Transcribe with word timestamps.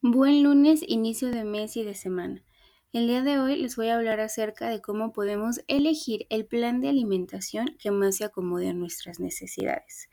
Buen 0.00 0.44
lunes, 0.44 0.84
inicio 0.86 1.28
de 1.32 1.42
mes 1.42 1.76
y 1.76 1.82
de 1.82 1.96
semana. 1.96 2.44
El 2.92 3.08
día 3.08 3.22
de 3.22 3.40
hoy 3.40 3.56
les 3.56 3.74
voy 3.74 3.88
a 3.88 3.96
hablar 3.96 4.20
acerca 4.20 4.68
de 4.68 4.80
cómo 4.80 5.12
podemos 5.12 5.60
elegir 5.66 6.28
el 6.30 6.46
plan 6.46 6.80
de 6.80 6.88
alimentación 6.88 7.76
que 7.80 7.90
más 7.90 8.18
se 8.18 8.24
acomode 8.24 8.68
a 8.68 8.74
nuestras 8.74 9.18
necesidades. 9.18 10.08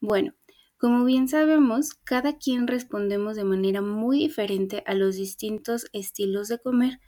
Bueno, 0.00 0.34
como 0.76 1.04
bien 1.04 1.26
sabemos, 1.26 1.94
cada 1.94 2.38
quien 2.38 2.68
respondemos 2.68 3.34
de 3.34 3.42
manera 3.42 3.82
muy 3.82 4.20
diferente 4.20 4.84
a 4.86 4.94
los 4.94 5.16
distintos 5.16 5.86
estilos 5.92 6.46
de 6.46 6.60
comer, 6.60 7.00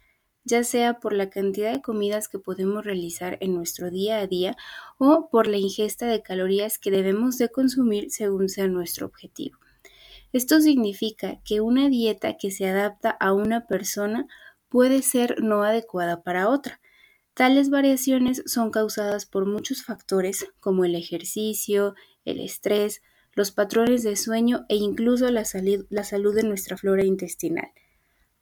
ya 0.42 0.64
sea 0.64 0.98
por 0.98 1.12
la 1.12 1.30
cantidad 1.30 1.72
de 1.72 1.80
comidas 1.80 2.28
que 2.28 2.40
podemos 2.40 2.84
realizar 2.84 3.38
en 3.40 3.54
nuestro 3.54 3.88
día 3.88 4.18
a 4.18 4.26
día 4.26 4.56
o 4.98 5.28
por 5.30 5.46
la 5.46 5.58
ingesta 5.58 6.08
de 6.08 6.22
calorías 6.22 6.80
que 6.80 6.90
debemos 6.90 7.38
de 7.38 7.50
consumir 7.50 8.10
según 8.10 8.48
sea 8.48 8.66
nuestro 8.66 9.06
objetivo. 9.06 9.58
Esto 10.32 10.60
significa 10.60 11.40
que 11.44 11.60
una 11.60 11.88
dieta 11.88 12.36
que 12.36 12.50
se 12.50 12.68
adapta 12.68 13.10
a 13.10 13.32
una 13.32 13.66
persona 13.66 14.26
puede 14.68 15.02
ser 15.02 15.42
no 15.42 15.64
adecuada 15.64 16.22
para 16.22 16.48
otra. 16.48 16.80
Tales 17.34 17.70
variaciones 17.70 18.42
son 18.46 18.70
causadas 18.70 19.26
por 19.26 19.46
muchos 19.46 19.82
factores 19.82 20.46
como 20.60 20.84
el 20.84 20.94
ejercicio, 20.94 21.94
el 22.24 22.40
estrés, 22.40 23.02
los 23.34 23.50
patrones 23.50 24.02
de 24.02 24.16
sueño 24.16 24.66
e 24.68 24.76
incluso 24.76 25.30
la, 25.30 25.44
salud, 25.44 25.86
de 25.88 26.42
nuestra 26.42 26.76
flora 26.76 27.04
intestinal. 27.04 27.70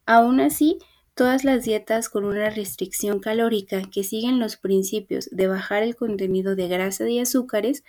Aún 0.05 0.39
así, 0.39 0.79
todas 1.15 1.43
las 1.43 1.63
dietas 1.63 2.09
con 2.09 2.25
una 2.25 2.49
restricción 2.49 3.19
calórica 3.19 3.81
que 3.91 4.03
siguen 4.03 4.39
los 4.39 4.57
principios 4.57 5.29
de 5.31 5.47
bajar 5.47 5.83
el 5.83 5.95
contenido 5.95 6.55
de 6.55 6.67
grasa 6.67 7.07
y 7.09 7.19
azúcares 7.19 7.83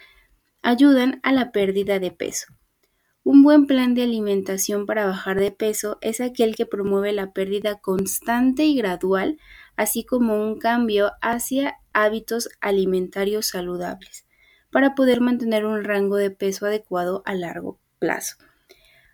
ayudan 0.63 1.21
a 1.23 1.33
la 1.33 1.53
pérdida 1.53 1.99
de 1.99 2.11
peso. 2.11 2.47
Un 3.23 3.43
buen 3.43 3.67
plan 3.67 3.95
de 3.95 4.03
alimentación 4.03 4.87
para 4.87 5.05
bajar 5.05 5.39
de 5.39 5.51
peso 5.51 5.99
es 6.01 6.23
aquel 6.23 6.57
que 6.57 6.65
promueve 6.65 7.13
la 7.13 7.33
pérdida 7.33 7.79
constante 7.79 8.65
y 8.65 8.75
gradual, 8.75 9.37
así 9.77 10.05
como 10.05 10.43
un 10.43 10.59
cambio 10.59 11.13
hacia 11.21 11.77
hábitos 11.93 12.49
alimentarios 12.63 13.47
saludables, 13.47 14.27
para 14.71 14.95
poder 14.95 15.21
mantener 15.21 15.67
un 15.67 15.85
rango 15.85 16.17
de 16.17 16.31
peso 16.31 16.65
adecuado 16.65 17.23
a 17.27 17.35
largo 17.35 17.79
plazo. 17.99 18.37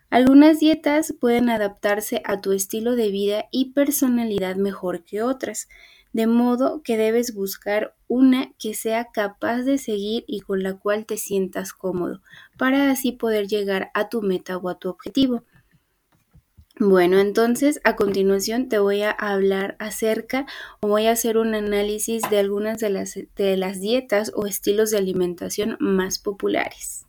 Algunas 0.09 0.61
dietas 0.61 1.13
pueden 1.21 1.51
adaptarse 1.51 2.23
a 2.25 2.41
tu 2.41 2.53
estilo 2.53 2.95
de 2.95 3.11
vida 3.11 3.47
y 3.51 3.73
personalidad 3.73 4.55
mejor 4.55 5.03
que 5.03 5.23
otras, 5.23 5.69
de 6.17 6.27
modo 6.27 6.81
que 6.83 6.97
debes 6.97 7.35
buscar 7.35 7.95
una 8.09 8.51
que 8.59 8.73
sea 8.73 9.09
capaz 9.13 9.65
de 9.65 9.77
seguir 9.77 10.25
y 10.27 10.41
con 10.41 10.63
la 10.63 10.73
cual 10.73 11.05
te 11.05 11.19
sientas 11.19 11.75
cómodo, 11.75 12.23
para 12.57 12.91
así 12.91 13.13
poder 13.13 13.49
llegar 13.49 13.91
a 13.93 14.09
tu 14.09 14.23
meta 14.23 14.57
o 14.57 14.71
a 14.71 14.79
tu 14.79 14.89
objetivo. 14.89 15.45
Bueno, 16.81 17.19
entonces 17.19 17.83
a 17.85 17.97
continuación 17.97 18.71
te 18.71 18.79
voy 18.79 19.03
a 19.03 19.11
hablar 19.11 19.77
acerca 19.79 20.47
o 20.81 20.89
voy 20.89 21.07
a 21.07 21.13
hacer 21.13 21.37
un 21.37 21.55
análisis 21.55 22.23
de 22.31 22.39
algunas 22.39 22.79
de 22.79 22.89
las, 22.89 23.19
de 23.37 23.57
las 23.59 23.79
dietas 23.83 24.33
o 24.35 24.47
estilos 24.47 24.93
de 24.93 24.97
alimentación 24.97 25.77
más 25.81 26.19
populares. 26.19 27.06